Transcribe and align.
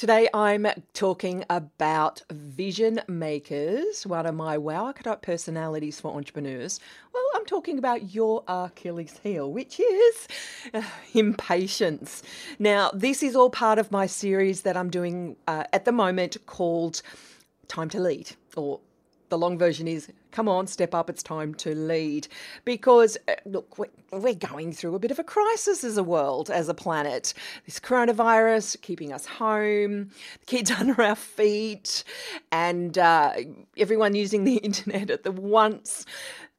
Today 0.00 0.30
I'm 0.32 0.66
talking 0.94 1.44
about 1.50 2.22
vision 2.32 3.02
makers, 3.06 4.06
one 4.06 4.24
of 4.24 4.34
my 4.34 4.56
wow 4.56 4.86
archetype 4.86 5.20
personalities 5.20 6.00
for 6.00 6.16
entrepreneurs. 6.16 6.80
Well, 7.12 7.22
I'm 7.34 7.44
talking 7.44 7.76
about 7.76 8.14
your 8.14 8.42
Achilles 8.48 9.20
heel, 9.22 9.52
which 9.52 9.78
is 9.78 10.26
uh, 10.72 10.80
impatience. 11.12 12.22
Now, 12.58 12.90
this 12.94 13.22
is 13.22 13.36
all 13.36 13.50
part 13.50 13.78
of 13.78 13.92
my 13.92 14.06
series 14.06 14.62
that 14.62 14.74
I'm 14.74 14.88
doing 14.88 15.36
uh, 15.46 15.64
at 15.70 15.84
the 15.84 15.92
moment 15.92 16.38
called 16.46 17.02
Time 17.68 17.90
to 17.90 18.00
Lead, 18.00 18.30
or 18.56 18.80
the 19.28 19.36
long 19.36 19.58
version 19.58 19.86
is 19.86 20.10
come 20.30 20.48
on, 20.48 20.66
step 20.66 20.94
up, 20.94 21.10
it's 21.10 21.22
time 21.22 21.54
to 21.56 21.74
lead. 21.74 22.28
Because, 22.64 23.16
uh, 23.28 23.34
look, 23.44 23.78
we're 24.12 24.34
going 24.34 24.72
through 24.72 24.94
a 24.94 24.98
bit 24.98 25.10
of 25.10 25.18
a 25.18 25.24
crisis 25.24 25.84
as 25.84 25.96
a 25.96 26.02
world, 26.02 26.50
as 26.50 26.68
a 26.68 26.74
planet. 26.74 27.34
This 27.64 27.80
coronavirus 27.80 28.80
keeping 28.80 29.12
us 29.12 29.26
home, 29.26 30.10
the 30.40 30.46
kids 30.46 30.70
under 30.78 31.00
our 31.02 31.16
feet, 31.16 32.04
and 32.52 32.96
uh, 32.98 33.34
everyone 33.76 34.14
using 34.14 34.44
the 34.44 34.56
internet 34.64 35.10
at 35.10 35.22
the 35.22 35.32
once 35.32 36.06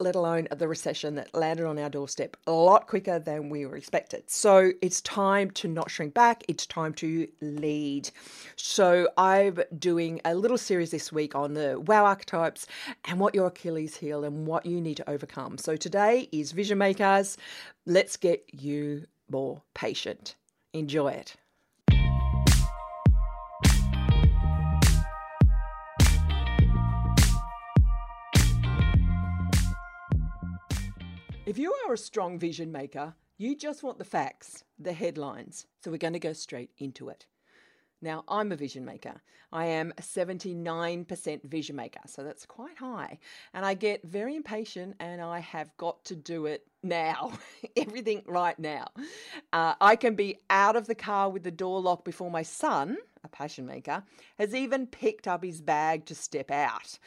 let 0.02 0.16
alone 0.16 0.48
the 0.52 0.68
recession 0.68 1.16
that 1.16 1.34
landed 1.34 1.66
on 1.66 1.78
our 1.78 1.90
doorstep 1.90 2.36
a 2.48 2.52
lot 2.52 2.88
quicker 2.88 3.20
than 3.20 3.50
we 3.50 3.66
were 3.66 3.78
expected. 3.78 4.30
So 4.30 4.72
it's 4.82 5.00
time 5.02 5.52
to 5.52 5.68
not 5.68 5.92
shrink 5.92 6.14
back, 6.14 6.44
it's 6.48 6.66
time 6.66 6.94
to 6.96 7.28
lead. 7.40 8.10
So 8.56 9.10
I'm 9.18 9.60
doing 9.78 10.20
a 10.26 10.36
little 10.36 10.58
series 10.58 10.92
this 10.92 11.12
week 11.12 11.36
on 11.36 11.54
the 11.54 11.80
wow 11.80 12.06
archetypes 12.06 12.66
and 13.06 13.20
what 13.20 13.36
your 13.36 13.52
Achilles 13.62 13.96
heel 13.96 14.24
and 14.24 14.48
what 14.48 14.66
you 14.66 14.82
need 14.82 14.98
to 14.98 15.08
overcome. 15.08 15.56
So 15.60 15.76
today 15.76 16.28
is 16.32 16.52
Vision 16.52 16.80
Makers. 16.80 17.38
Let's 17.86 18.18
get 18.18 18.44
you 18.52 19.06
more 19.30 19.62
patient. 19.76 20.36
Enjoy 20.74 21.10
it. 21.10 21.36
If 31.46 31.60
you 31.60 31.76
are 31.86 31.94
a 31.94 31.98
strong 31.98 32.40
vision 32.40 32.72
maker, 32.72 33.14
you 33.38 33.56
just 33.56 33.84
want 33.84 34.00
the 34.00 34.04
facts, 34.04 34.64
the 34.80 34.94
headlines. 34.94 35.68
So 35.84 35.92
we're 35.92 35.98
going 35.98 36.14
to 36.14 36.20
go 36.20 36.34
straight 36.34 36.72
into 36.80 37.10
it. 37.10 37.28
Now, 38.02 38.24
I'm 38.28 38.52
a 38.52 38.56
vision 38.56 38.84
maker. 38.84 39.22
I 39.54 39.66
am 39.66 39.94
a 39.98 40.02
79% 40.02 41.44
vision 41.44 41.76
maker, 41.76 42.00
so 42.06 42.24
that's 42.24 42.46
quite 42.46 42.78
high. 42.78 43.20
And 43.54 43.66
I 43.66 43.74
get 43.74 44.04
very 44.04 44.36
impatient 44.36 44.96
and 45.00 45.22
I 45.22 45.40
have 45.40 45.76
got 45.78 46.04
to 46.06 46.16
do 46.16 46.46
it 46.46 46.66
now, 46.82 47.34
everything 47.76 48.24
right 48.26 48.58
now. 48.58 48.88
Uh, 49.52 49.76
I 49.80 49.98
can 49.98 50.16
be 50.16 50.38
out 50.50 50.76
of 50.76 50.88
the 50.88 50.96
car 50.96 51.30
with 51.30 51.44
the 51.44 51.52
door 51.52 51.82
locked 51.82 52.06
before 52.06 52.32
my 52.32 52.44
son, 52.44 52.98
a 53.24 53.28
passion 53.28 53.66
maker, 53.66 54.04
has 54.38 54.56
even 54.56 54.88
picked 54.88 55.28
up 55.28 55.44
his 55.44 55.62
bag 55.62 56.06
to 56.06 56.16
step 56.16 56.50
out. 56.50 56.98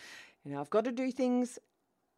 You 0.45 0.53
know, 0.53 0.61
I've 0.61 0.71
got 0.71 0.85
to 0.85 0.93
do 0.93 1.11
things 1.11 1.59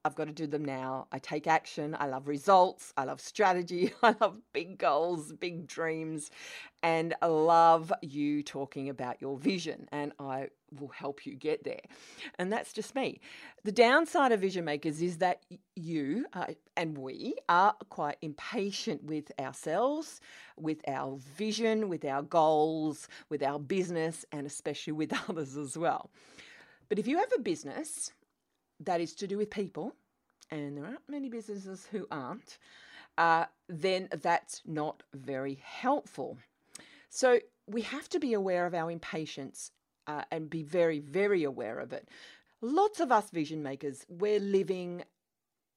I've 0.06 0.14
got 0.14 0.28
to 0.28 0.32
do 0.32 0.46
them 0.46 0.64
now. 0.64 1.08
I 1.10 1.18
take 1.18 1.48
action. 1.48 1.96
I 1.98 2.06
love 2.06 2.28
results. 2.28 2.92
I 2.96 3.02
love 3.02 3.20
strategy. 3.20 3.92
I 4.04 4.14
love 4.20 4.40
big 4.52 4.78
goals, 4.78 5.32
big 5.32 5.66
dreams. 5.66 6.30
And 6.80 7.12
I 7.20 7.26
love 7.26 7.92
you 8.02 8.44
talking 8.44 8.88
about 8.88 9.20
your 9.20 9.36
vision. 9.36 9.88
And 9.90 10.12
I 10.20 10.50
will 10.78 10.90
help 10.90 11.26
you 11.26 11.34
get 11.34 11.64
there. 11.64 11.80
And 12.38 12.52
that's 12.52 12.72
just 12.72 12.94
me. 12.94 13.20
The 13.64 13.72
downside 13.72 14.30
of 14.30 14.40
vision 14.40 14.64
makers 14.64 15.02
is 15.02 15.18
that 15.18 15.42
you 15.74 16.26
uh, 16.32 16.46
and 16.76 16.96
we 16.96 17.34
are 17.48 17.74
quite 17.88 18.18
impatient 18.22 19.02
with 19.02 19.32
ourselves, 19.40 20.20
with 20.56 20.78
our 20.86 21.16
vision, 21.36 21.88
with 21.88 22.04
our 22.04 22.22
goals, 22.22 23.08
with 23.28 23.42
our 23.42 23.58
business, 23.58 24.24
and 24.30 24.46
especially 24.46 24.92
with 24.92 25.12
others 25.28 25.56
as 25.56 25.76
well. 25.76 26.10
But 26.88 27.00
if 27.00 27.08
you 27.08 27.18
have 27.18 27.32
a 27.36 27.40
business, 27.40 28.12
that 28.80 29.00
is 29.00 29.14
to 29.14 29.26
do 29.26 29.38
with 29.38 29.50
people, 29.50 29.94
and 30.50 30.76
there 30.76 30.84
aren't 30.84 31.08
many 31.08 31.28
businesses 31.28 31.86
who 31.90 32.06
aren't, 32.10 32.58
uh, 33.18 33.46
then 33.68 34.08
that's 34.22 34.62
not 34.66 35.02
very 35.14 35.58
helpful. 35.62 36.38
So 37.08 37.40
we 37.66 37.82
have 37.82 38.08
to 38.10 38.20
be 38.20 38.34
aware 38.34 38.66
of 38.66 38.74
our 38.74 38.90
impatience 38.90 39.70
uh, 40.06 40.22
and 40.30 40.50
be 40.50 40.62
very, 40.62 41.00
very 41.00 41.44
aware 41.44 41.78
of 41.78 41.92
it. 41.92 42.08
Lots 42.60 43.00
of 43.00 43.10
us 43.10 43.30
vision 43.30 43.62
makers, 43.62 44.06
we're 44.08 44.40
living 44.40 45.04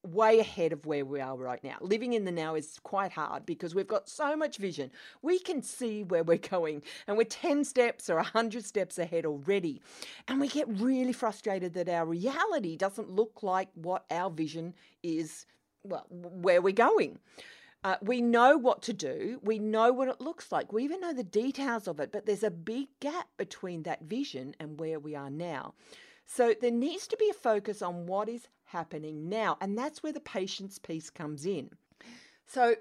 way 0.02 0.40
ahead 0.40 0.72
of 0.72 0.86
where 0.86 1.04
we 1.04 1.20
are 1.20 1.36
right 1.36 1.62
now. 1.62 1.76
Living 1.80 2.14
in 2.14 2.24
the 2.24 2.32
now 2.32 2.54
is 2.54 2.78
quite 2.82 3.12
hard 3.12 3.44
because 3.44 3.74
we've 3.74 3.88
got 3.88 4.08
so 4.08 4.36
much 4.36 4.56
vision. 4.56 4.90
We 5.22 5.38
can 5.38 5.62
see 5.62 6.04
where 6.04 6.22
we're 6.22 6.38
going 6.38 6.82
and 7.06 7.16
we're 7.16 7.24
10 7.24 7.64
steps 7.64 8.08
or 8.08 8.16
100 8.16 8.64
steps 8.64 8.98
ahead 8.98 9.26
already. 9.26 9.82
And 10.28 10.40
we 10.40 10.48
get 10.48 10.68
really 10.68 11.12
frustrated 11.12 11.74
that 11.74 11.88
our 11.88 12.06
reality 12.06 12.76
doesn't 12.76 13.10
look 13.10 13.42
like 13.42 13.68
what 13.74 14.04
our 14.10 14.30
vision 14.30 14.74
is, 15.02 15.46
well, 15.84 16.06
where 16.10 16.62
we're 16.62 16.72
going. 16.72 17.18
Uh, 17.82 17.96
we 18.02 18.20
know 18.20 18.58
what 18.58 18.82
to 18.82 18.92
do. 18.92 19.40
We 19.42 19.58
know 19.58 19.90
what 19.92 20.08
it 20.08 20.20
looks 20.20 20.52
like. 20.52 20.72
We 20.72 20.84
even 20.84 21.00
know 21.00 21.14
the 21.14 21.24
details 21.24 21.88
of 21.88 21.98
it, 21.98 22.12
but 22.12 22.26
there's 22.26 22.42
a 22.42 22.50
big 22.50 22.88
gap 23.00 23.28
between 23.38 23.84
that 23.84 24.02
vision 24.02 24.54
and 24.60 24.78
where 24.78 24.98
we 24.98 25.14
are 25.14 25.30
now. 25.30 25.74
So 26.32 26.54
there 26.58 26.70
needs 26.70 27.08
to 27.08 27.16
be 27.16 27.28
a 27.28 27.34
focus 27.34 27.82
on 27.82 28.06
what 28.06 28.28
is 28.28 28.46
happening 28.66 29.28
now, 29.28 29.58
and 29.60 29.76
that's 29.76 30.00
where 30.00 30.12
the 30.12 30.20
patience 30.20 30.78
piece 30.78 31.10
comes 31.10 31.44
in. 31.44 31.70
So, 32.46 32.76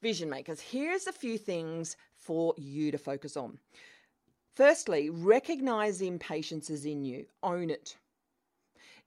vision 0.00 0.30
makers, 0.30 0.58
here's 0.58 1.06
a 1.06 1.12
few 1.12 1.36
things 1.36 1.98
for 2.16 2.54
you 2.56 2.90
to 2.90 2.96
focus 2.96 3.36
on. 3.36 3.58
Firstly, 4.54 5.10
recognize 5.10 5.98
the 5.98 6.08
impatience 6.08 6.70
is 6.70 6.86
in 6.86 7.04
you, 7.04 7.26
own 7.42 7.68
it. 7.68 7.94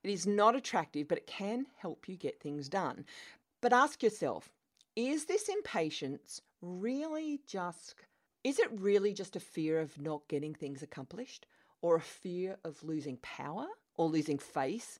It 0.04 0.10
is 0.10 0.28
not 0.28 0.54
attractive, 0.54 1.08
but 1.08 1.18
it 1.18 1.26
can 1.26 1.66
help 1.76 2.08
you 2.08 2.16
get 2.16 2.40
things 2.40 2.68
done. 2.68 3.04
But 3.60 3.72
ask 3.72 4.00
yourself, 4.04 4.48
is 4.94 5.24
this 5.24 5.48
impatience 5.48 6.40
really 6.62 7.40
just 7.48 7.96
is 8.44 8.60
it 8.60 8.70
really 8.80 9.12
just 9.12 9.34
a 9.34 9.40
fear 9.40 9.80
of 9.80 10.00
not 10.00 10.28
getting 10.28 10.54
things 10.54 10.84
accomplished 10.84 11.46
or 11.82 11.96
a 11.96 12.00
fear 12.00 12.56
of 12.64 12.82
losing 12.84 13.16
power 13.18 13.66
or 13.98 14.08
losing 14.08 14.38
face? 14.38 14.98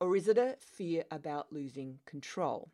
Or 0.00 0.16
is 0.16 0.28
it 0.28 0.38
a 0.38 0.56
fear 0.60 1.04
about 1.10 1.52
losing 1.52 1.98
control? 2.06 2.70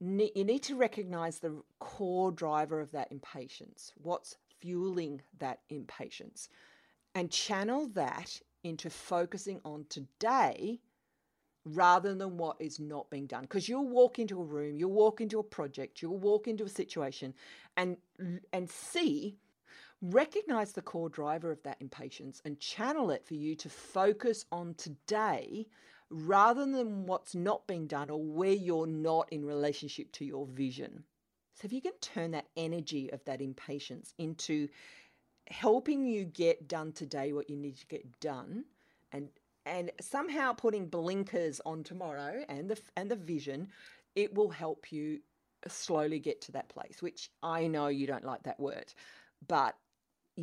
You 0.00 0.44
need 0.44 0.62
to 0.64 0.76
recognize 0.76 1.38
the 1.38 1.62
core 1.80 2.30
driver 2.30 2.80
of 2.80 2.92
that 2.92 3.10
impatience. 3.10 3.92
What's 3.96 4.36
fueling 4.60 5.22
that 5.38 5.60
impatience? 5.68 6.48
And 7.14 7.30
channel 7.30 7.88
that 7.94 8.40
into 8.62 8.88
focusing 8.90 9.60
on 9.64 9.86
today 9.88 10.80
rather 11.64 12.14
than 12.14 12.36
what 12.36 12.56
is 12.60 12.80
not 12.80 13.10
being 13.10 13.26
done 13.26 13.42
because 13.42 13.68
you'll 13.68 13.86
walk 13.86 14.18
into 14.18 14.40
a 14.40 14.44
room 14.44 14.78
you'll 14.78 14.90
walk 14.90 15.20
into 15.20 15.38
a 15.38 15.42
project 15.42 16.00
you'll 16.00 16.16
walk 16.16 16.48
into 16.48 16.64
a 16.64 16.68
situation 16.68 17.34
and 17.76 17.98
and 18.52 18.68
see 18.68 19.36
recognize 20.02 20.72
the 20.72 20.82
core 20.82 21.08
driver 21.08 21.50
of 21.50 21.62
that 21.62 21.76
impatience 21.80 22.40
and 22.44 22.58
channel 22.58 23.10
it 23.10 23.24
for 23.26 23.34
you 23.34 23.54
to 23.56 23.68
focus 23.68 24.44
on 24.50 24.74
today 24.74 25.66
rather 26.10 26.64
than 26.66 27.06
what's 27.06 27.34
not 27.34 27.66
being 27.66 27.86
done 27.86 28.10
or 28.10 28.22
where 28.22 28.52
you're 28.52 28.86
not 28.86 29.28
in 29.30 29.44
relationship 29.44 30.10
to 30.12 30.24
your 30.24 30.46
vision. 30.46 31.04
So, 31.54 31.66
if 31.66 31.72
you 31.72 31.82
can 31.82 31.92
turn 32.00 32.30
that 32.30 32.48
energy 32.56 33.12
of 33.12 33.24
that 33.26 33.42
impatience 33.42 34.14
into 34.18 34.68
helping 35.50 36.06
you 36.06 36.24
get 36.24 36.68
done 36.68 36.92
today 36.92 37.32
what 37.32 37.50
you 37.50 37.56
need 37.56 37.76
to 37.76 37.86
get 37.86 38.20
done 38.20 38.64
and 39.12 39.28
and 39.66 39.90
somehow 40.00 40.52
putting 40.52 40.86
blinkers 40.86 41.60
on 41.66 41.82
tomorrow 41.82 42.44
and 42.48 42.70
the 42.70 42.80
and 42.96 43.10
the 43.10 43.16
vision 43.16 43.68
it 44.14 44.32
will 44.34 44.48
help 44.48 44.92
you 44.92 45.18
slowly 45.66 46.18
get 46.18 46.40
to 46.40 46.52
that 46.52 46.68
place 46.68 47.02
which 47.02 47.30
i 47.42 47.66
know 47.66 47.88
you 47.88 48.06
don't 48.06 48.24
like 48.24 48.42
that 48.44 48.58
word 48.60 48.94
but 49.46 49.76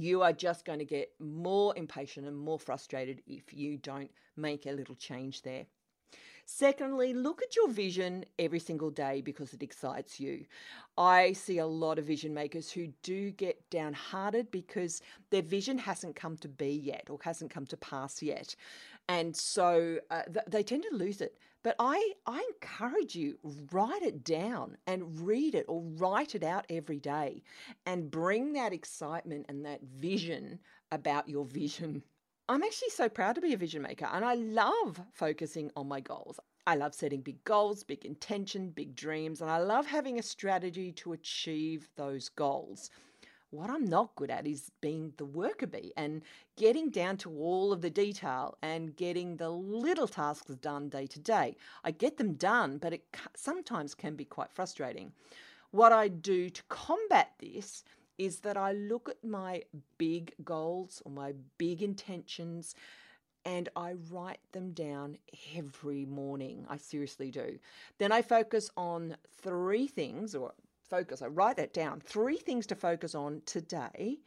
you 0.04 0.22
are 0.22 0.34
just 0.34 0.66
going 0.66 0.80
to 0.80 0.86
get 0.86 1.12
more 1.20 1.76
impatient 1.76 2.28
and 2.28 2.38
more 2.38 2.60
frustrated 2.60 3.22
if 3.28 3.54
you 3.54 3.78
don't 3.78 4.12
make 4.36 4.66
a 4.66 4.72
little 4.72 4.96
change 4.96 5.42
there. 5.42 5.66
Secondly, 6.50 7.14
look 7.14 7.42
at 7.42 7.58
your 7.58 7.68
vision 7.68 8.24
every 8.40 8.60
single 8.60 8.90
day 8.90 9.22
because 9.22 9.54
it 9.54 9.62
excites 9.62 10.18
you. 10.18 10.46
I 10.98 11.34
see 11.34 11.58
a 11.58 11.66
lot 11.68 12.00
of 12.00 12.06
vision 12.06 12.34
makers 12.34 12.72
who 12.72 12.88
do 13.04 13.32
get 13.32 13.70
downhearted 13.70 14.50
because 14.50 15.02
their 15.30 15.42
vision 15.42 15.78
hasn't 15.78 16.16
come 16.16 16.38
to 16.38 16.48
be 16.48 16.70
yet 16.72 17.10
or 17.10 17.20
hasn't 17.22 17.52
come 17.52 17.66
to 17.66 17.76
pass 17.76 18.22
yet. 18.22 18.56
And 19.10 19.36
so 19.36 20.00
uh, 20.10 20.24
th- 20.24 20.46
they 20.48 20.64
tend 20.64 20.86
to 20.90 20.96
lose 20.96 21.20
it. 21.20 21.38
But 21.68 21.76
I, 21.80 22.14
I 22.26 22.48
encourage 22.54 23.14
you, 23.14 23.40
write 23.74 24.02
it 24.02 24.24
down 24.24 24.78
and 24.88 25.20
read 25.20 25.54
it 25.54 25.66
or 25.68 25.82
write 25.82 26.34
it 26.34 26.42
out 26.42 26.66
every 26.70 26.98
day 26.98 27.44
and 27.86 28.10
bring 28.10 28.54
that 28.54 28.72
excitement 28.72 29.48
and 29.50 29.66
that 29.66 29.82
vision 29.84 30.60
about 30.94 31.28
your 31.28 31.44
vision. 31.44 32.04
I'm 32.48 32.64
actually 32.64 32.92
so 32.92 33.10
proud 33.10 33.36
to 33.36 33.42
be 33.42 33.54
a 33.54 33.58
vision 33.58 33.82
maker 33.82 34.08
and 34.10 34.24
I 34.24 34.36
love 34.36 35.02
focusing 35.12 35.70
on 35.76 35.90
my 35.90 36.00
goals. 36.00 36.40
I 36.66 36.76
love 36.76 36.96
setting 36.96 37.20
big 37.20 37.44
goals, 37.44 37.84
big 37.84 38.06
intention, 38.06 38.70
big 38.70 38.96
dreams, 38.96 39.42
and 39.42 39.52
I 39.52 39.58
love 39.58 39.86
having 39.86 40.20
a 40.20 40.24
strategy 40.24 40.94
to 40.94 41.12
achieve 41.12 41.90
those 41.98 42.30
goals. 42.30 42.92
What 43.58 43.72
I'm 43.72 43.86
not 43.86 44.16
good 44.16 44.30
at 44.30 44.46
is 44.46 44.72
being 44.82 45.14
the 45.18 45.26
worker 45.26 45.66
bee 45.66 45.92
and 45.98 46.22
getting 46.58 46.92
down 46.92 47.18
to 47.18 47.32
all 47.32 47.74
of 47.74 47.82
the 47.82 47.90
detail 47.90 48.56
and 48.62 48.96
getting 48.96 49.38
the 49.38 49.50
little 49.50 50.08
tasks 50.08 50.54
done 50.56 50.90
day 50.90 51.08
to 51.08 51.20
day. 51.20 51.56
I 51.84 51.90
get 51.90 52.18
them 52.18 52.34
done, 52.34 52.78
but 52.78 52.94
it 52.94 53.04
sometimes 53.36 53.96
can 53.96 54.16
be 54.16 54.26
quite 54.26 54.54
frustrating. 54.54 55.12
What 55.72 55.92
I 55.92 56.08
do 56.08 56.52
to 56.52 56.64
combat 56.70 57.32
this 57.40 57.84
is 58.20 58.42
that 58.42 58.58
I 58.58 58.74
look 58.74 59.10
at 59.10 59.24
my 59.24 59.64
big 59.98 60.34
goals 60.44 61.02
or 61.04 61.12
my 61.12 61.34
big 61.58 61.82
intentions 61.82 62.76
and 63.44 63.70
I 63.76 63.94
write 64.12 64.42
them 64.52 64.72
down 64.72 65.18
every 65.56 66.06
morning. 66.06 66.66
I 66.70 66.78
seriously 66.78 67.32
do. 67.32 67.58
Then 67.98 68.12
I 68.12 68.22
focus 68.22 68.70
on 68.76 69.16
three 69.42 69.88
things, 69.88 70.36
or 70.36 70.52
focus, 70.90 71.22
I 71.22 71.28
write 71.28 71.58
that 71.58 71.74
down 71.74 72.02
three 72.02 72.38
things 72.38 72.66
to 72.68 72.76
focus 72.76 73.16
on 73.16 73.42
today. 73.46 74.20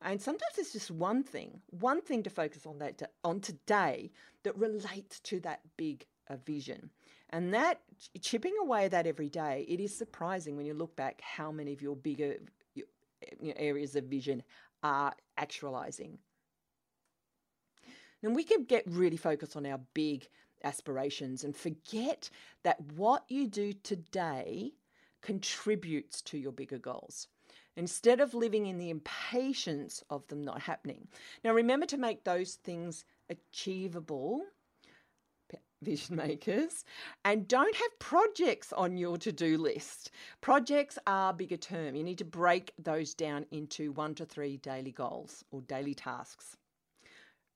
And 0.00 0.20
sometimes 0.20 0.58
it's 0.58 0.72
just 0.72 0.90
one 0.90 1.24
thing, 1.24 1.60
one 1.70 2.00
thing 2.00 2.22
to 2.22 2.30
focus 2.30 2.66
on 2.66 2.78
that 2.78 3.02
on 3.24 3.40
today 3.40 4.12
that 4.44 4.56
relates 4.56 5.18
to 5.20 5.40
that 5.40 5.60
big 5.76 6.06
vision. 6.44 6.90
And 7.30 7.52
that 7.52 7.80
chipping 8.20 8.54
away 8.60 8.88
that 8.88 9.06
every 9.06 9.28
day, 9.28 9.66
it 9.68 9.80
is 9.80 9.96
surprising 9.96 10.56
when 10.56 10.66
you 10.66 10.74
look 10.74 10.94
back 10.96 11.20
how 11.20 11.50
many 11.50 11.72
of 11.72 11.82
your 11.82 11.96
bigger 11.96 12.36
areas 13.56 13.96
of 13.96 14.04
vision 14.04 14.42
are 14.82 15.12
actualizing. 15.36 16.18
And 18.22 18.34
we 18.34 18.44
can 18.44 18.64
get 18.64 18.84
really 18.86 19.16
focused 19.16 19.56
on 19.56 19.66
our 19.66 19.80
big 19.94 20.28
aspirations 20.64 21.44
and 21.44 21.56
forget 21.56 22.30
that 22.62 22.80
what 22.96 23.24
you 23.28 23.46
do 23.46 23.72
today 23.72 24.72
contributes 25.22 26.22
to 26.22 26.38
your 26.38 26.52
bigger 26.52 26.78
goals 26.78 27.28
instead 27.76 28.20
of 28.20 28.34
living 28.34 28.66
in 28.66 28.78
the 28.78 28.90
impatience 28.90 30.02
of 30.10 30.26
them 30.26 30.42
not 30.42 30.60
happening. 30.60 31.06
Now, 31.44 31.52
remember 31.52 31.86
to 31.86 31.96
make 31.96 32.24
those 32.24 32.54
things 32.54 33.04
achievable, 33.30 34.42
vision 35.80 36.16
makers, 36.16 36.84
and 37.24 37.46
don't 37.46 37.76
have 37.76 37.98
projects 38.00 38.72
on 38.72 38.96
your 38.96 39.16
to 39.18 39.30
do 39.30 39.58
list. 39.58 40.10
Projects 40.40 40.98
are 41.06 41.32
bigger 41.32 41.56
term. 41.56 41.94
You 41.94 42.02
need 42.02 42.18
to 42.18 42.24
break 42.24 42.72
those 42.82 43.14
down 43.14 43.46
into 43.52 43.92
one 43.92 44.14
to 44.16 44.24
three 44.24 44.56
daily 44.56 44.92
goals 44.92 45.44
or 45.52 45.60
daily 45.62 45.94
tasks 45.94 46.56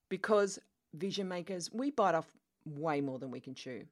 because 0.09 0.59
vision 0.93 1.27
makers, 1.27 1.69
we 1.73 1.91
bite 1.91 2.15
off 2.15 2.37
way 2.65 3.01
more 3.01 3.19
than 3.19 3.31
we 3.31 3.39
can 3.39 3.55
chew. 3.55 3.83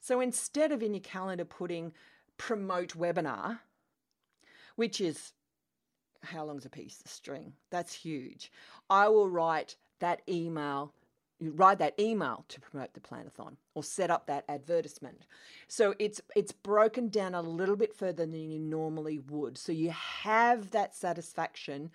So 0.00 0.20
instead 0.20 0.72
of 0.72 0.82
in 0.82 0.94
your 0.94 1.00
calendar 1.00 1.44
putting 1.44 1.92
promote 2.40 2.96
webinar, 2.96 3.58
which 4.76 4.98
is 4.98 5.34
how 6.22 6.42
long's 6.42 6.64
a 6.64 6.70
piece? 6.70 7.02
of 7.04 7.10
string. 7.10 7.52
That's 7.70 7.92
huge. 7.92 8.50
I 8.88 9.08
will 9.08 9.28
write 9.28 9.76
that 9.98 10.22
email, 10.26 10.94
you 11.38 11.52
write 11.52 11.78
that 11.80 12.00
email 12.00 12.46
to 12.48 12.58
promote 12.58 12.94
the 12.94 13.00
planathon 13.00 13.56
or 13.74 13.84
set 13.84 14.10
up 14.10 14.26
that 14.26 14.46
advertisement. 14.48 15.26
So 15.68 15.94
it's 15.98 16.22
it's 16.34 16.52
broken 16.52 17.10
down 17.10 17.34
a 17.34 17.42
little 17.42 17.76
bit 17.76 17.94
further 17.94 18.24
than 18.24 18.50
you 18.50 18.58
normally 18.58 19.18
would. 19.18 19.58
So 19.58 19.70
you 19.72 19.90
have 19.90 20.70
that 20.70 20.96
satisfaction 20.96 21.90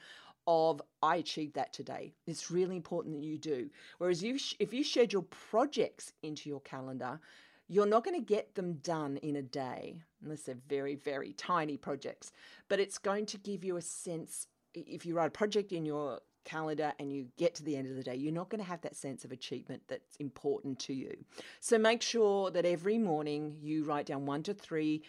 of 0.46 0.80
I 1.02 1.16
achieved 1.16 1.56
that 1.56 1.74
today. 1.74 2.14
It's 2.28 2.52
really 2.52 2.76
important 2.76 3.16
that 3.16 3.26
you 3.26 3.40
do. 3.40 3.72
Whereas 3.98 4.22
you 4.22 4.38
if 4.60 4.74
you 4.76 4.84
schedule 4.84 5.24
projects 5.24 6.14
into 6.22 6.50
your 6.50 6.62
calendar, 6.62 7.20
you're 7.68 7.88
not 7.88 8.04
going 8.04 8.20
to 8.20 8.26
get 8.26 8.54
them 8.56 8.74
done 8.84 9.18
in 9.18 9.38
a 9.38 9.42
day 9.42 10.02
unless 10.26 10.42
they're 10.44 10.58
very 10.68 10.96
very 10.96 11.34
tiny 11.34 11.78
projects, 11.78 12.32
but 12.68 12.80
it's 12.80 12.98
going 12.98 13.26
to 13.28 13.38
give 13.38 13.64
you 13.64 13.78
a 13.78 13.82
sense 13.82 14.48
if 14.74 15.06
you 15.06 15.16
write 15.16 15.28
a 15.28 15.32
project 15.32 15.72
in 15.72 15.86
your 15.86 16.20
calendar 16.44 16.94
and 17.00 17.12
you 17.12 17.28
get 17.38 17.56
to 17.56 17.64
the 17.64 17.76
end 17.76 17.90
of 17.90 17.96
the 17.96 18.04
day, 18.04 18.16
you're 18.16 18.34
not 18.34 18.50
going 18.50 18.62
to 18.62 18.68
have 18.68 18.82
that 18.82 18.96
sense 18.96 19.26
of 19.26 19.32
achievement 19.32 19.82
that's 19.88 20.16
important 20.18 20.80
to 20.80 20.94
you. 20.94 21.16
So 21.60 21.78
make 21.78 22.02
sure 22.02 22.52
that 22.52 22.66
every 22.66 22.98
morning 22.98 23.56
you 23.60 23.84
write 23.84 24.06
down 24.06 24.26
one 24.26 24.44
to 24.44 24.54
three 24.54 25.02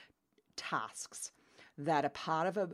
tasks 0.56 1.32
that 1.78 2.04
are 2.04 2.10
part 2.10 2.46
of 2.46 2.56
a, 2.56 2.70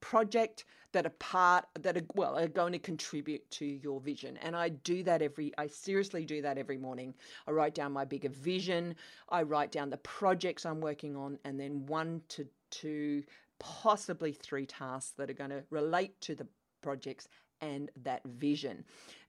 project 0.00 0.64
that 0.92 1.06
are 1.06 1.10
part 1.18 1.66
that 1.80 1.96
are 1.96 2.06
well 2.14 2.38
are 2.38 2.48
going 2.48 2.72
to 2.72 2.78
contribute 2.78 3.48
to 3.50 3.66
your 3.66 4.00
vision. 4.00 4.38
And 4.38 4.56
i 4.56 4.70
do 4.70 5.02
that 5.02 5.20
every 5.22 5.52
i 5.58 5.66
seriously 5.66 6.24
do 6.24 6.40
that 6.42 6.58
every 6.58 6.78
morning. 6.78 7.14
I 7.46 7.50
write 7.50 7.74
down 7.74 7.92
my 7.92 8.04
bigger 8.04 8.30
vision. 8.30 8.94
I 9.28 9.42
write 9.42 9.70
down 9.70 9.90
the 9.90 9.98
projects 9.98 10.64
i'm 10.64 10.80
working 10.80 11.16
on 11.16 11.38
and 11.44 11.60
then 11.60 11.84
one 11.86 12.22
to 12.28 12.46
two 12.70 13.22
possibly 13.58 14.32
three 14.32 14.66
tasks 14.66 15.12
that 15.16 15.28
are 15.28 15.34
going 15.34 15.50
to 15.50 15.64
relate 15.70 16.18
to 16.22 16.34
the 16.34 16.46
projects 16.80 17.28
and 17.60 17.90
that 18.04 18.22
vision. 18.24 18.84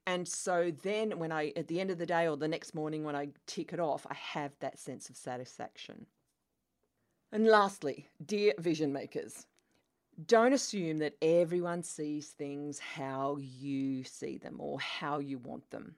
And 0.08 0.28
so 0.28 0.72
then 0.84 1.20
when 1.20 1.32
i 1.34 1.52
at 1.58 1.68
the 1.68 1.82
end 1.82 1.92
of 1.92 1.98
the 1.98 2.06
day 2.06 2.28
or 2.30 2.38
the 2.38 2.48
next 2.48 2.74
morning 2.74 3.04
when 3.04 3.16
i 3.16 3.28
tick 3.46 3.74
it 3.74 3.80
off 3.82 4.08
i 4.10 4.14
have 4.14 4.54
that 4.62 4.80
sense 4.80 5.10
of 5.10 5.18
satisfaction. 5.18 6.06
And 7.32 7.46
lastly, 7.46 8.08
dear 8.26 8.54
vision 8.58 8.92
makers, 8.92 9.46
don't 10.26 10.54
assume 10.54 11.00
that 11.00 11.16
everyone 11.22 11.84
sees 11.84 12.30
things 12.30 12.80
how 12.80 13.38
you 13.38 14.04
see 14.04 14.38
them 14.38 14.56
or 14.60 14.80
how 14.80 15.20
you 15.20 15.38
want 15.38 15.70
them. 15.72 15.96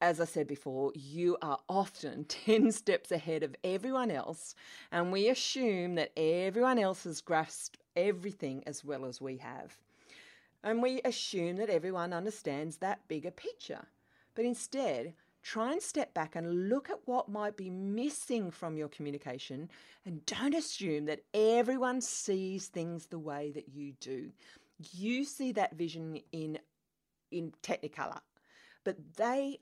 As 0.00 0.20
I 0.20 0.24
said 0.24 0.46
before, 0.46 0.92
you 0.94 1.38
are 1.40 1.58
often 1.68 2.24
10 2.28 2.72
steps 2.72 3.10
ahead 3.10 3.42
of 3.42 3.56
everyone 3.64 4.10
else, 4.10 4.54
and 4.92 5.12
we 5.12 5.28
assume 5.28 5.94
that 5.94 6.12
everyone 6.16 6.78
else 6.78 7.04
has 7.04 7.20
grasped 7.20 7.78
everything 7.94 8.62
as 8.66 8.84
well 8.84 9.04
as 9.04 9.20
we 9.20 9.38
have. 9.38 9.78
And 10.62 10.82
we 10.82 11.00
assume 11.04 11.56
that 11.56 11.70
everyone 11.70 12.12
understands 12.12 12.78
that 12.78 13.06
bigger 13.08 13.30
picture. 13.30 13.86
But 14.34 14.44
instead, 14.44 15.14
try 15.46 15.70
and 15.70 15.80
step 15.80 16.12
back 16.12 16.34
and 16.34 16.68
look 16.68 16.90
at 16.90 16.98
what 17.04 17.28
might 17.28 17.56
be 17.56 17.70
missing 17.70 18.50
from 18.50 18.76
your 18.76 18.88
communication 18.88 19.70
and 20.04 20.26
don't 20.26 20.54
assume 20.56 21.04
that 21.04 21.20
everyone 21.34 22.00
sees 22.00 22.66
things 22.66 23.06
the 23.06 23.18
way 23.18 23.52
that 23.52 23.68
you 23.68 23.92
do. 24.00 24.28
You 24.92 25.24
see 25.24 25.52
that 25.52 25.76
vision 25.76 26.20
in 26.32 26.58
in 27.30 27.52
technicolor, 27.62 28.18
but 28.82 28.96
they 29.16 29.58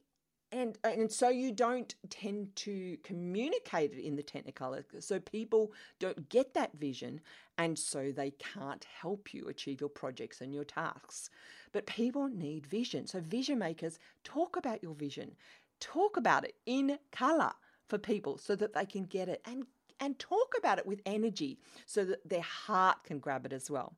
and 0.52 0.78
and 0.84 1.12
so 1.12 1.28
you 1.28 1.52
don't 1.52 1.94
tend 2.08 2.54
to 2.56 2.96
communicate 3.02 3.92
it 3.92 4.02
in 4.02 4.16
the 4.16 4.22
technicolor. 4.22 4.84
So 5.00 5.20
people 5.20 5.72
don't 5.98 6.30
get 6.30 6.54
that 6.54 6.72
vision 6.78 7.20
and 7.58 7.78
so 7.78 8.10
they 8.10 8.30
can't 8.32 8.84
help 8.84 9.34
you 9.34 9.48
achieve 9.48 9.80
your 9.80 9.90
projects 9.90 10.40
and 10.40 10.54
your 10.54 10.64
tasks. 10.64 11.28
But 11.72 11.86
people 11.86 12.28
need 12.28 12.66
vision. 12.66 13.06
So 13.06 13.20
vision 13.20 13.58
makers 13.58 13.98
talk 14.22 14.56
about 14.56 14.82
your 14.82 14.94
vision 14.94 15.32
talk 15.80 16.16
about 16.16 16.44
it 16.44 16.54
in 16.66 16.98
color 17.12 17.52
for 17.88 17.98
people 17.98 18.38
so 18.38 18.56
that 18.56 18.74
they 18.74 18.86
can 18.86 19.04
get 19.04 19.28
it 19.28 19.40
and 19.44 19.64
and 20.00 20.18
talk 20.18 20.54
about 20.58 20.78
it 20.78 20.86
with 20.86 21.00
energy 21.06 21.58
so 21.86 22.04
that 22.04 22.28
their 22.28 22.42
heart 22.42 23.04
can 23.04 23.20
grab 23.20 23.46
it 23.46 23.52
as 23.52 23.70
well. 23.70 23.96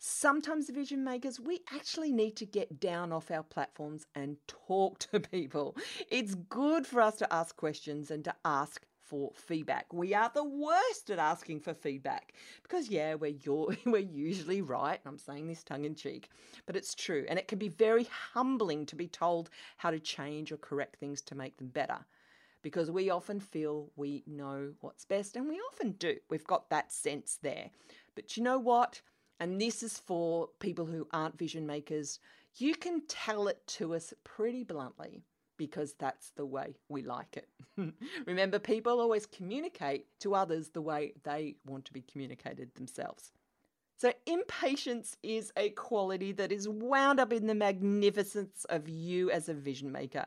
Sometimes, 0.00 0.70
vision 0.70 1.02
makers, 1.02 1.40
we 1.40 1.60
actually 1.72 2.12
need 2.12 2.36
to 2.36 2.46
get 2.46 2.78
down 2.78 3.12
off 3.12 3.32
our 3.32 3.42
platforms 3.42 4.06
and 4.14 4.36
talk 4.46 4.98
to 5.10 5.18
people. 5.18 5.76
It's 6.08 6.34
good 6.34 6.86
for 6.86 7.00
us 7.00 7.16
to 7.16 7.32
ask 7.32 7.56
questions 7.56 8.10
and 8.10 8.24
to 8.24 8.34
ask 8.44 8.84
for 9.08 9.32
feedback. 9.34 9.92
We 9.92 10.14
are 10.14 10.30
the 10.32 10.44
worst 10.44 11.10
at 11.10 11.18
asking 11.18 11.60
for 11.60 11.74
feedback 11.74 12.34
because, 12.62 12.88
yeah, 12.88 13.14
we're, 13.14 13.34
we're 13.86 13.98
usually 13.98 14.62
right. 14.62 15.00
I'm 15.06 15.18
saying 15.18 15.48
this 15.48 15.64
tongue 15.64 15.84
in 15.84 15.94
cheek, 15.94 16.30
but 16.66 16.76
it's 16.76 16.94
true. 16.94 17.24
And 17.28 17.38
it 17.38 17.48
can 17.48 17.58
be 17.58 17.68
very 17.68 18.08
humbling 18.32 18.86
to 18.86 18.96
be 18.96 19.08
told 19.08 19.50
how 19.76 19.90
to 19.90 19.98
change 19.98 20.52
or 20.52 20.56
correct 20.56 20.96
things 20.96 21.20
to 21.22 21.34
make 21.34 21.56
them 21.56 21.68
better 21.68 21.98
because 22.62 22.90
we 22.90 23.10
often 23.10 23.40
feel 23.40 23.90
we 23.96 24.24
know 24.26 24.72
what's 24.80 25.04
best, 25.04 25.36
and 25.36 25.48
we 25.48 25.60
often 25.72 25.92
do. 25.92 26.16
We've 26.28 26.44
got 26.44 26.70
that 26.70 26.92
sense 26.92 27.38
there. 27.42 27.70
But 28.14 28.36
you 28.36 28.42
know 28.42 28.58
what? 28.58 29.00
And 29.40 29.60
this 29.60 29.82
is 29.82 29.98
for 29.98 30.48
people 30.58 30.84
who 30.84 31.06
aren't 31.12 31.38
vision 31.38 31.66
makers. 31.66 32.18
You 32.56 32.74
can 32.74 33.02
tell 33.06 33.46
it 33.46 33.64
to 33.68 33.94
us 33.94 34.12
pretty 34.24 34.64
bluntly 34.64 35.22
because 35.58 35.94
that's 35.98 36.30
the 36.30 36.46
way 36.46 36.76
we 36.88 37.02
like 37.02 37.36
it. 37.36 37.48
Remember, 38.26 38.58
people 38.58 39.00
always 39.00 39.26
communicate 39.26 40.06
to 40.20 40.34
others 40.34 40.70
the 40.70 40.80
way 40.80 41.12
they 41.24 41.56
want 41.66 41.84
to 41.84 41.92
be 41.92 42.00
communicated 42.00 42.74
themselves. 42.74 43.32
So, 43.98 44.12
impatience 44.26 45.16
is 45.24 45.52
a 45.56 45.70
quality 45.70 46.30
that 46.32 46.52
is 46.52 46.68
wound 46.68 47.18
up 47.18 47.32
in 47.32 47.48
the 47.48 47.54
magnificence 47.54 48.64
of 48.70 48.88
you 48.88 49.28
as 49.32 49.48
a 49.48 49.54
vision 49.54 49.90
maker. 49.90 50.24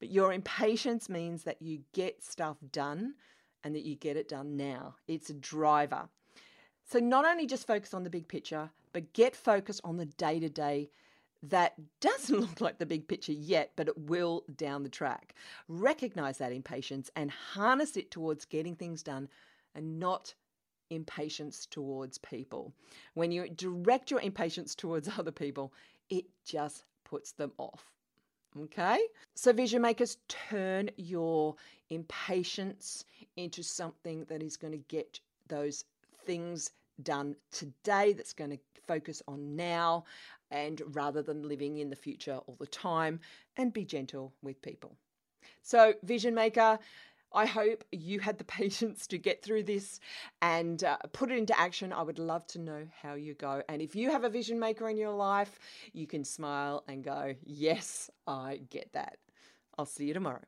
But 0.00 0.10
your 0.10 0.32
impatience 0.32 1.10
means 1.10 1.44
that 1.44 1.60
you 1.60 1.82
get 1.92 2.24
stuff 2.24 2.56
done 2.72 3.14
and 3.62 3.74
that 3.74 3.84
you 3.84 3.94
get 3.94 4.16
it 4.16 4.28
done 4.28 4.56
now. 4.56 4.96
It's 5.06 5.28
a 5.28 5.34
driver. 5.34 6.08
So, 6.90 6.98
not 6.98 7.26
only 7.26 7.46
just 7.46 7.66
focus 7.66 7.92
on 7.92 8.04
the 8.04 8.10
big 8.10 8.26
picture, 8.26 8.70
but 8.94 9.12
get 9.12 9.36
focused 9.36 9.82
on 9.84 9.98
the 9.98 10.06
day 10.06 10.40
to 10.40 10.48
day 10.48 10.88
that 11.42 11.74
doesn't 12.00 12.40
look 12.40 12.60
like 12.60 12.78
the 12.78 12.86
big 12.86 13.08
picture 13.08 13.32
yet, 13.32 13.72
but 13.76 13.88
it 13.88 13.98
will 13.98 14.44
down 14.56 14.82
the 14.82 14.88
track. 14.88 15.34
Recognize 15.68 16.38
that 16.38 16.52
impatience 16.52 17.10
and 17.16 17.30
harness 17.30 17.96
it 17.96 18.10
towards 18.10 18.44
getting 18.44 18.76
things 18.76 19.02
done 19.02 19.28
and 19.74 19.98
not 19.98 20.34
impatience 20.90 21.66
towards 21.66 22.18
people. 22.18 22.72
When 23.14 23.30
you 23.32 23.48
direct 23.48 24.10
your 24.10 24.20
impatience 24.20 24.74
towards 24.74 25.08
other 25.18 25.32
people, 25.32 25.72
it 26.08 26.24
just 26.44 26.84
puts 27.04 27.32
them 27.32 27.52
off. 27.58 27.90
Okay? 28.58 28.98
So, 29.34 29.52
vision 29.52 29.82
makers, 29.82 30.16
turn 30.28 30.90
your 30.96 31.54
impatience 31.88 33.04
into 33.36 33.62
something 33.62 34.24
that 34.24 34.42
is 34.42 34.56
going 34.56 34.72
to 34.72 34.84
get 34.88 35.20
those 35.46 35.84
things 36.24 36.70
done 37.02 37.36
today, 37.50 38.12
that's 38.12 38.32
going 38.32 38.50
to 38.50 38.58
focus 38.90 39.22
on 39.28 39.54
now, 39.54 40.04
and 40.50 40.82
rather 40.88 41.22
than 41.22 41.48
living 41.48 41.78
in 41.78 41.90
the 41.90 41.96
future 41.96 42.38
all 42.46 42.56
the 42.58 42.66
time, 42.66 43.20
and 43.56 43.72
be 43.72 43.84
gentle 43.84 44.32
with 44.42 44.60
people. 44.62 44.96
So, 45.62 45.94
vision 46.02 46.34
maker, 46.34 46.78
I 47.32 47.46
hope 47.46 47.84
you 47.92 48.18
had 48.18 48.38
the 48.38 48.44
patience 48.60 49.06
to 49.08 49.18
get 49.18 49.42
through 49.44 49.64
this 49.64 50.00
and 50.42 50.82
uh, 50.82 50.96
put 51.12 51.30
it 51.30 51.38
into 51.38 51.58
action. 51.58 51.92
I 51.92 52.02
would 52.02 52.18
love 52.18 52.46
to 52.48 52.58
know 52.58 52.82
how 53.00 53.14
you 53.14 53.34
go. 53.34 53.62
And 53.68 53.80
if 53.80 53.94
you 53.94 54.10
have 54.10 54.24
a 54.24 54.28
vision 54.28 54.58
maker 54.58 54.88
in 54.88 54.96
your 54.96 55.14
life, 55.14 55.58
you 55.92 56.06
can 56.08 56.24
smile 56.24 56.82
and 56.88 57.04
go, 57.04 57.34
Yes, 57.44 58.10
I 58.26 58.60
get 58.70 58.92
that. 58.94 59.18
I'll 59.78 59.86
see 59.86 60.06
you 60.06 60.14
tomorrow. 60.14 60.44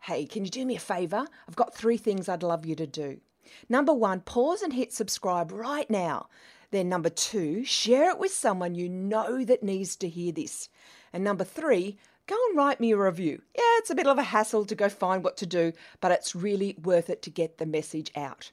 Hey, 0.00 0.26
can 0.26 0.44
you 0.44 0.50
do 0.50 0.64
me 0.64 0.76
a 0.76 0.80
favor? 0.80 1.26
I've 1.48 1.56
got 1.56 1.74
three 1.74 1.96
things 1.96 2.28
I'd 2.28 2.42
love 2.42 2.66
you 2.66 2.74
to 2.76 2.86
do. 2.86 3.20
Number 3.68 3.92
one, 3.92 4.20
pause 4.20 4.62
and 4.62 4.72
hit 4.72 4.92
subscribe 4.92 5.52
right 5.52 5.88
now. 5.90 6.28
Then, 6.70 6.88
number 6.88 7.10
two, 7.10 7.64
share 7.64 8.10
it 8.10 8.18
with 8.18 8.32
someone 8.32 8.74
you 8.74 8.88
know 8.88 9.44
that 9.44 9.62
needs 9.62 9.94
to 9.96 10.08
hear 10.08 10.32
this. 10.32 10.68
And 11.12 11.22
number 11.22 11.44
three, 11.44 11.98
go 12.26 12.36
and 12.48 12.56
write 12.56 12.80
me 12.80 12.92
a 12.92 12.96
review. 12.96 13.42
Yeah, 13.54 13.78
it's 13.78 13.90
a 13.90 13.94
bit 13.94 14.06
of 14.06 14.18
a 14.18 14.22
hassle 14.22 14.64
to 14.64 14.74
go 14.74 14.88
find 14.88 15.22
what 15.22 15.36
to 15.38 15.46
do, 15.46 15.72
but 16.00 16.12
it's 16.12 16.34
really 16.34 16.76
worth 16.82 17.10
it 17.10 17.20
to 17.22 17.30
get 17.30 17.58
the 17.58 17.66
message 17.66 18.10
out. 18.16 18.52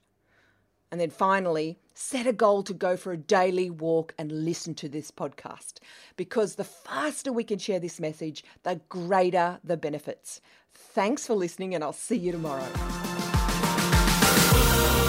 And 0.91 0.99
then 0.99 1.11
finally, 1.11 1.77
set 1.93 2.25
a 2.25 2.33
goal 2.33 2.63
to 2.63 2.73
go 2.73 2.97
for 2.97 3.11
a 3.11 3.17
daily 3.17 3.69
walk 3.69 4.13
and 4.17 4.43
listen 4.43 4.73
to 4.75 4.89
this 4.89 5.11
podcast 5.11 5.79
because 6.17 6.55
the 6.55 6.63
faster 6.63 7.31
we 7.31 7.43
can 7.43 7.59
share 7.59 7.79
this 7.79 7.99
message, 7.99 8.43
the 8.63 8.81
greater 8.89 9.59
the 9.63 9.77
benefits. 9.77 10.41
Thanks 10.73 11.27
for 11.27 11.35
listening, 11.35 11.75
and 11.75 11.83
I'll 11.83 11.93
see 11.93 12.17
you 12.17 12.31
tomorrow 12.31 13.18
world. 14.53 15.08